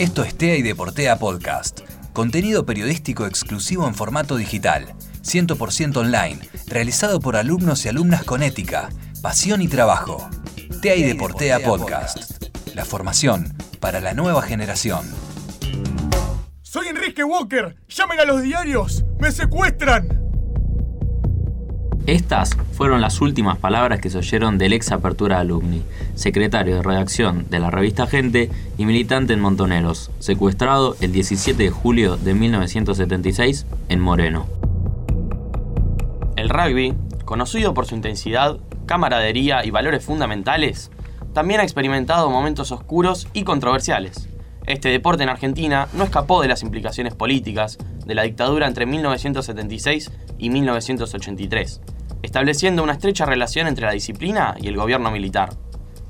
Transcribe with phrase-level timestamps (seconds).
[0.00, 1.82] Esto es TEA y Deportea Podcast,
[2.12, 8.88] contenido periodístico exclusivo en formato digital, 100% online, realizado por alumnos y alumnas con ética,
[9.22, 10.28] pasión y trabajo.
[10.82, 12.42] TEA y Deportea Podcast,
[12.74, 15.06] la formación para la nueva generación.
[16.62, 20.23] Soy Enrique Walker, llamen a los diarios, me secuestran.
[22.06, 25.82] Estas fueron las últimas palabras que se oyeron del ex Apertura Alumni,
[26.14, 31.70] secretario de redacción de la revista Gente y militante en Montoneros, secuestrado el 17 de
[31.70, 34.46] julio de 1976 en Moreno.
[36.36, 36.92] El rugby,
[37.24, 40.90] conocido por su intensidad, camaradería y valores fundamentales,
[41.32, 44.28] también ha experimentado momentos oscuros y controversiales.
[44.66, 50.10] Este deporte en Argentina no escapó de las implicaciones políticas de la dictadura entre 1976
[50.38, 51.80] y 1983,
[52.22, 55.50] estableciendo una estrecha relación entre la disciplina y el gobierno militar,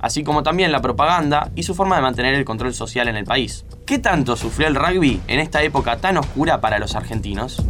[0.00, 3.24] así como también la propaganda y su forma de mantener el control social en el
[3.24, 3.64] país.
[3.86, 7.64] ¿Qué tanto sufrió el rugby en esta época tan oscura para los argentinos?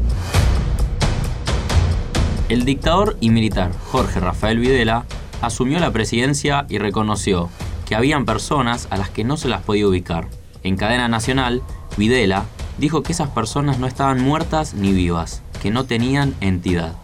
[2.48, 5.05] El dictador y militar Jorge Rafael Videla
[5.41, 7.48] asumió la presidencia y reconoció
[7.86, 10.28] que habían personas a las que no se las podía ubicar.
[10.62, 11.62] En cadena nacional,
[11.97, 12.44] Videla
[12.78, 16.94] dijo que esas personas no estaban muertas ni vivas, que no tenían entidad.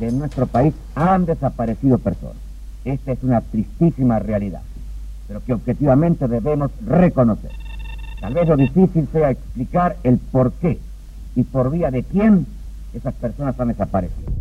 [0.00, 2.36] En nuestro país han desaparecido personas.
[2.84, 4.62] Esta es una tristísima realidad,
[5.28, 7.50] pero que objetivamente debemos reconocer.
[8.20, 10.78] Tal vez lo difícil sea explicar el por qué
[11.36, 12.46] y por vía de quién
[12.92, 14.32] esas personas han desaparecido.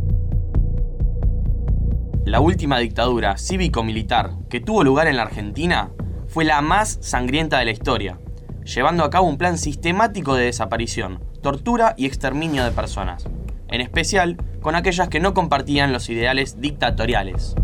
[2.26, 5.90] La última dictadura cívico-militar que tuvo lugar en la Argentina
[6.28, 8.18] fue la más sangrienta de la historia,
[8.64, 13.28] llevando a cabo un plan sistemático de desaparición, tortura y exterminio de personas,
[13.74, 17.56] en especial con aquellas que no compartían los ideales dictatoriales.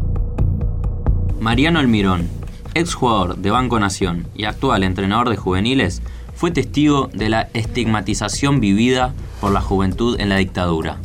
[1.40, 2.28] Mariano Almirón,
[2.74, 6.02] exjugador de Banco Nación y actual entrenador de juveniles,
[6.34, 11.00] fue testigo de la estigmatización vivida por la juventud en la dictadura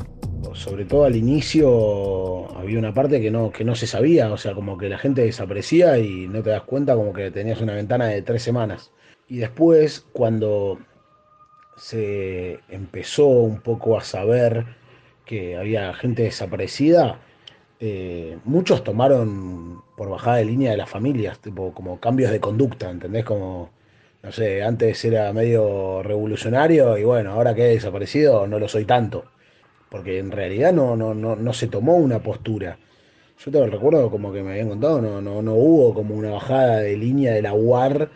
[0.54, 4.54] sobre todo al inicio había una parte que no, que no se sabía, o sea,
[4.54, 8.06] como que la gente desaparecía y no te das cuenta como que tenías una ventana
[8.06, 8.92] de tres semanas.
[9.28, 10.78] Y después, cuando
[11.76, 14.64] se empezó un poco a saber
[15.24, 17.20] que había gente desaparecida,
[17.80, 22.90] eh, muchos tomaron por bajada de línea de las familias, tipo como cambios de conducta,
[22.90, 23.24] ¿entendés?
[23.24, 23.70] Como,
[24.22, 28.84] no sé, antes era medio revolucionario y bueno, ahora que he desaparecido no lo soy
[28.84, 29.24] tanto
[29.94, 32.78] porque en realidad no, no, no, no se tomó una postura.
[33.38, 36.78] Yo te recuerdo como que me habían contado, no, no, no hubo como una bajada
[36.78, 38.10] de línea de la UAR,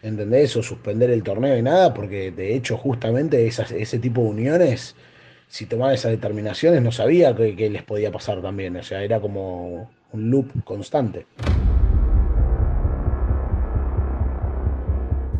[0.00, 0.56] ¿entendés?
[0.56, 4.96] O suspender el torneo y nada, porque de hecho justamente ese tipo de uniones,
[5.48, 9.90] si tomaban esas determinaciones, no sabía qué les podía pasar también, o sea, era como
[10.12, 11.26] un loop constante.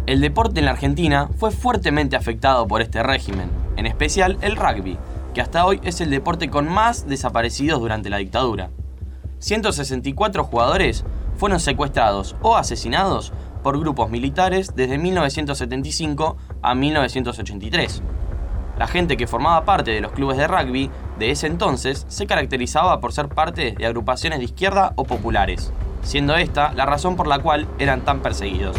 [0.06, 4.96] El deporte en la Argentina fue fuertemente afectado por este régimen, en especial el rugby,
[5.34, 8.70] que hasta hoy es el deporte con más desaparecidos durante la dictadura.
[9.40, 11.04] 164 jugadores
[11.36, 13.32] fueron secuestrados o asesinados
[13.62, 18.02] por grupos militares desde 1975 a 1983.
[18.78, 23.00] La gente que formaba parte de los clubes de rugby de ese entonces se caracterizaba
[23.00, 25.72] por ser parte de agrupaciones de izquierda o populares,
[26.02, 28.76] siendo esta la razón por la cual eran tan perseguidos.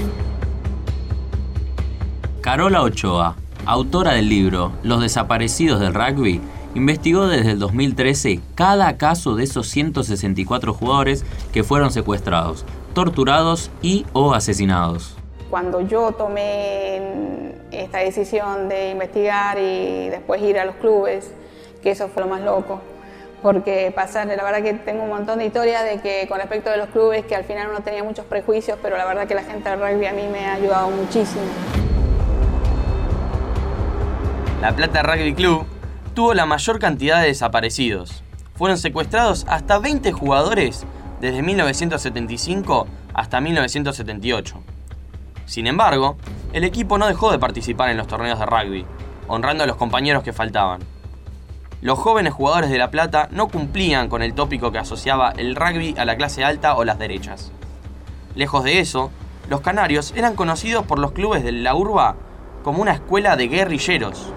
[2.39, 6.39] Carola Ochoa, autora del libro Los desaparecidos del rugby,
[6.75, 14.05] investigó desde el 2013 cada caso de esos 164 jugadores que fueron secuestrados, torturados y
[14.13, 15.18] o asesinados.
[15.49, 17.01] Cuando yo tomé
[17.71, 21.31] esta decisión de investigar y después ir a los clubes,
[21.81, 22.81] que eso fue lo más loco,
[23.41, 26.77] porque pasar, la verdad que tengo un montón de historias de que con respecto de
[26.77, 29.69] los clubes, que al final uno tenía muchos prejuicios, pero la verdad que la gente
[29.69, 31.45] del rugby a mí me ha ayudado muchísimo.
[34.61, 35.65] La Plata Rugby Club
[36.13, 38.23] tuvo la mayor cantidad de desaparecidos.
[38.55, 40.85] Fueron secuestrados hasta 20 jugadores
[41.21, 44.61] desde 1975 hasta 1978.
[45.49, 46.15] Sin embargo,
[46.53, 48.85] el equipo no dejó de participar en los torneos de rugby,
[49.27, 50.79] honrando a los compañeros que faltaban.
[51.81, 55.95] Los jóvenes jugadores de La Plata no cumplían con el tópico que asociaba el rugby
[55.97, 57.51] a la clase alta o las derechas.
[58.35, 59.09] Lejos de eso,
[59.49, 62.15] los canarios eran conocidos por los clubes de la urba
[62.63, 64.31] como una escuela de guerrilleros.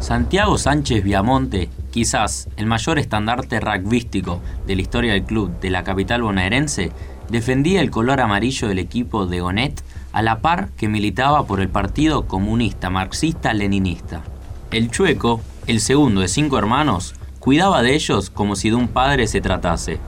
[0.00, 5.84] Santiago Sánchez Viamonte, quizás el mayor estandarte rugbyístico de la historia del club de la
[5.84, 6.90] capital bonaerense,
[7.28, 9.82] defendía el color amarillo del equipo de Gonet
[10.12, 14.22] a la par que militaba por el Partido Comunista Marxista-Leninista.
[14.70, 19.26] El Chueco, el segundo de cinco hermanos, cuidaba de ellos como si de un padre
[19.26, 19.98] se tratase.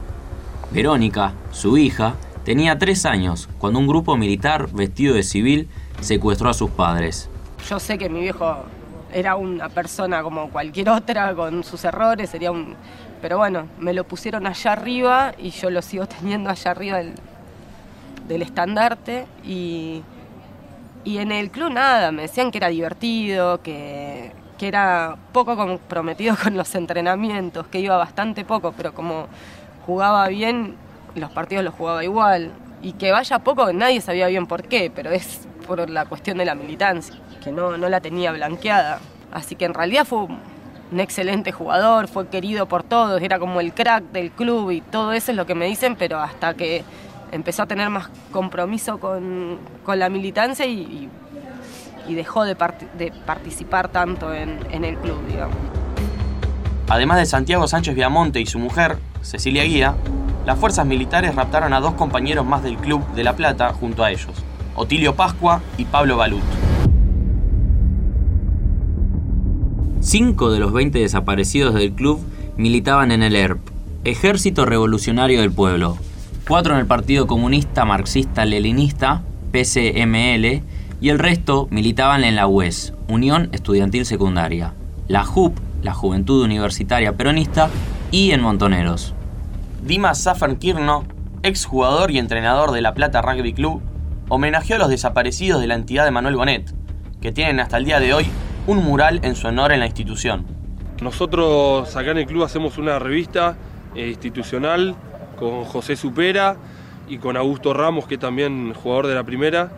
[0.72, 2.14] Verónica, su hija,
[2.48, 5.68] Tenía tres años cuando un grupo militar vestido de civil
[6.00, 7.28] secuestró a sus padres.
[7.68, 8.64] Yo sé que mi viejo
[9.12, 12.74] era una persona como cualquier otra, con sus errores, sería un...
[13.20, 17.14] Pero bueno, me lo pusieron allá arriba y yo lo sigo teniendo allá arriba del,
[18.28, 20.02] del estandarte y,
[21.04, 26.36] y en el club nada, me decían que era divertido, que, que era poco comprometido
[26.42, 29.26] con los entrenamientos, que iba bastante poco, pero como
[29.86, 30.76] jugaba bien,
[31.14, 32.52] los partidos los jugaba igual.
[32.80, 36.44] Y que vaya poco, nadie sabía bien por qué, pero es por la cuestión de
[36.44, 39.00] la militancia, que no, no la tenía blanqueada.
[39.32, 40.28] Así que en realidad fue
[40.90, 45.12] un excelente jugador, fue querido por todos, era como el crack del club y todo
[45.12, 46.84] eso es lo que me dicen, pero hasta que
[47.32, 51.08] empezó a tener más compromiso con, con la militancia y,
[52.08, 55.18] dejó de, participar tanto en, en el club.
[56.88, 59.94] Además de Santiago Sánchez Viamonte y su mujer, Cecilia Guía,
[60.46, 64.10] las fuerzas militares raptaron a dos compañeros más del Club de La Plata junto a
[64.10, 64.32] ellos,
[64.74, 66.67] Otilio Pascua y Pablo Balut.
[70.08, 72.18] Cinco de los 20 desaparecidos del club
[72.56, 73.60] militaban en el ERP,
[74.04, 75.98] Ejército Revolucionario del Pueblo,
[76.48, 79.20] cuatro en el Partido Comunista Marxista-Leninista,
[79.52, 80.62] PCML,
[81.02, 84.72] y el resto militaban en la UES, Unión Estudiantil Secundaria,
[85.08, 87.68] la JUP, la Juventud Universitaria Peronista,
[88.10, 89.12] y en Montoneros.
[89.84, 90.26] Dimas
[90.58, 91.04] Kirno,
[91.42, 93.82] exjugador y entrenador de La Plata Rugby Club,
[94.30, 96.72] homenajeó a los desaparecidos de la entidad de Manuel Bonet,
[97.20, 98.26] que tienen hasta el día de hoy
[98.68, 100.44] un mural en su honor en la institución.
[101.00, 103.56] Nosotros acá en el club hacemos una revista
[103.94, 104.94] eh, institucional
[105.38, 106.58] con José Supera
[107.08, 109.72] y con Augusto Ramos, que es también jugador de la primera.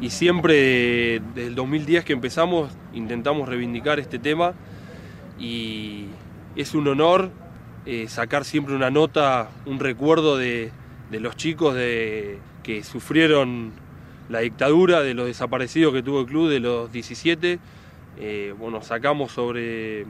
[0.00, 4.54] Y siempre desde el 2010 que empezamos intentamos reivindicar este tema
[5.36, 6.04] y
[6.54, 7.32] es un honor
[7.84, 10.70] eh, sacar siempre una nota, un recuerdo de,
[11.10, 13.72] los chicos de, que sufrieron
[14.28, 17.58] la dictadura, de los desaparecidos que tuvo el club, de los 17
[18.20, 20.04] eh, bueno, sacamos sobre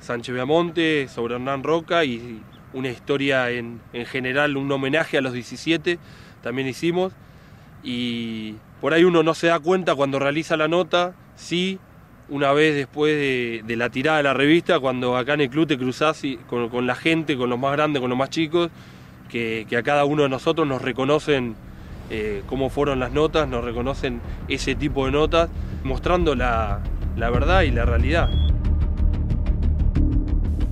[0.00, 2.40] Sánchez Viamonte, sobre Hernán Roca y
[2.72, 5.98] una historia en, general, un homenaje a los 17
[6.42, 7.12] también hicimos.
[7.82, 11.78] Y por ahí uno no se da cuenta cuando realiza la nota, sí,
[12.28, 13.14] una vez después
[13.66, 16.94] de, la tirada de la revista, cuando acá en el club te cruzás con, la
[16.94, 18.70] gente, con los más grandes, con los más chicos,
[19.28, 21.54] que, a cada uno de nosotros nos reconocen
[22.10, 25.50] eh, cómo fueron las notas, nos reconocen ese tipo de notas,
[25.84, 26.80] mostrando la,
[27.16, 28.28] la verdad y la realidad.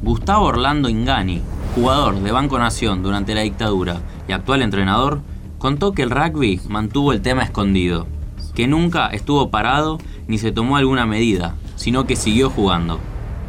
[0.02, 1.40] Gustavo Orlando Ingani,
[1.74, 5.22] jugador de Banco Nación durante la dictadura y actual entrenador,
[5.58, 8.06] contó que el rugby mantuvo el tema escondido,
[8.54, 9.98] que nunca estuvo parado
[10.28, 13.00] ni se tomó alguna medida, sino que siguió jugando.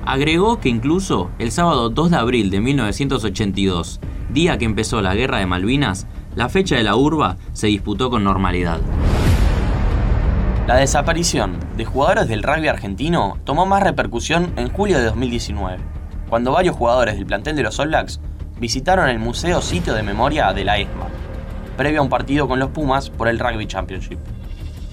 [0.06, 4.00] Agregó que incluso el sábado 2 de abril de 1982,
[4.30, 8.24] día que empezó la Guerra de Malvinas, la fecha de la urba se disputó con
[8.24, 8.80] normalidad.
[10.68, 15.78] La desaparición de jugadores del rugby argentino tomó más repercusión en julio de 2019,
[16.28, 18.20] cuando varios jugadores del plantel de los All Blacks
[18.60, 21.06] visitaron el Museo Sitio de Memoria de la ESMA,
[21.78, 24.18] previo a un partido con los Pumas por el Rugby Championship.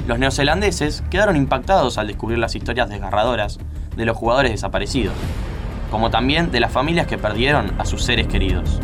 [0.07, 3.59] Los neozelandeses quedaron impactados al descubrir las historias desgarradoras
[3.97, 5.15] de los jugadores desaparecidos,
[5.91, 8.79] como también de las familias que perdieron a sus seres queridos.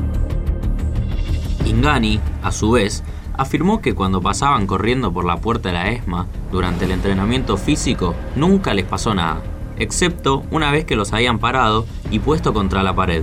[1.67, 3.05] Ingani, a su vez,
[3.39, 8.15] afirmó que cuando pasaban corriendo por la puerta de la ESMA durante el entrenamiento físico
[8.35, 9.41] nunca les pasó nada,
[9.79, 13.23] excepto una vez que los habían parado y puesto contra la pared.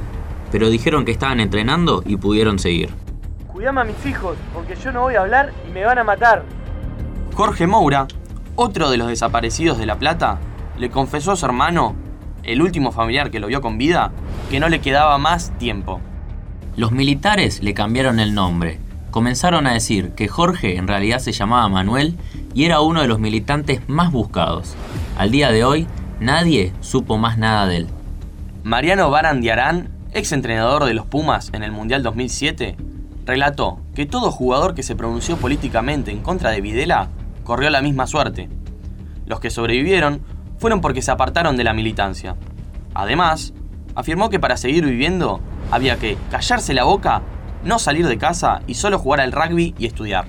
[0.52, 2.90] Pero dijeron que estaban entrenando y pudieron seguir.
[3.48, 6.46] Cuidame a mis hijos, porque yo no voy a hablar y me van a matar.
[7.34, 8.08] Jorge Moura,
[8.56, 10.40] otro de los desaparecidos de La Plata,
[10.78, 11.94] le confesó a su hermano,
[12.44, 14.12] el último familiar que lo vio con vida,
[14.50, 16.00] que no le quedaba más tiempo.
[16.78, 18.85] Los militares le cambiaron el nombre
[19.16, 22.18] comenzaron a decir que Jorge en realidad se llamaba Manuel
[22.54, 24.76] y era uno de los militantes más buscados.
[25.18, 25.88] Al día de hoy,
[26.20, 27.88] nadie supo más nada de él.
[28.66, 32.76] Mariano Barandiarán, ex entrenador de los Pumas en el Mundial 2007,
[33.26, 37.08] relató que todo jugador que se pronunció políticamente en contra de Videla
[37.46, 38.50] corrió la misma suerte.
[39.26, 40.24] Los que sobrevivieron
[40.58, 42.36] fueron porque se apartaron de la militancia.
[42.94, 43.54] Además,
[43.96, 45.40] afirmó que para seguir viviendo
[45.72, 47.22] había que callarse la boca
[47.66, 50.28] no salir de casa y solo jugar al rugby y estudiar.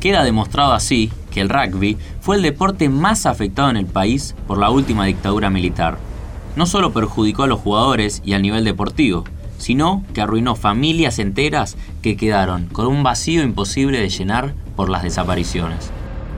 [0.00, 4.58] Queda demostrado así que el rugby fue el deporte más afectado en el país por
[4.58, 5.98] la última dictadura militar.
[6.56, 9.24] No solo perjudicó a los jugadores y al nivel deportivo,
[9.58, 15.02] sino que arruinó familias enteras que quedaron con un vacío imposible de llenar por las
[15.02, 15.90] desapariciones.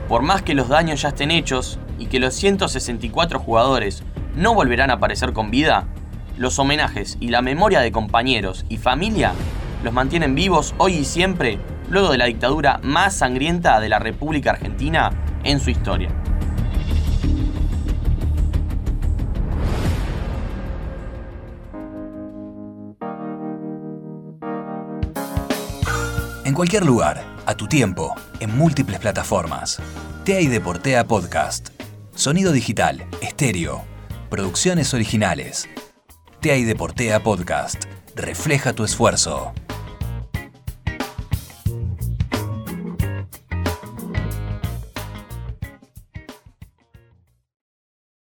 [0.07, 4.03] Por más que los daños ya estén hechos y que los 164 jugadores
[4.35, 5.87] no volverán a aparecer con vida,
[6.37, 9.33] los homenajes y la memoria de compañeros y familia
[9.85, 14.49] los mantienen vivos hoy y siempre luego de la dictadura más sangrienta de la República
[14.49, 15.11] Argentina
[15.43, 16.09] en su historia.
[26.43, 29.79] En cualquier lugar, a tu tiempo, en múltiples plataformas.
[30.23, 31.69] TEA y Deportea Podcast.
[32.15, 33.83] Sonido digital, estéreo.
[34.31, 35.69] Producciones originales.
[36.41, 37.83] TEA y Deportea Podcast.
[38.15, 39.53] Refleja tu esfuerzo.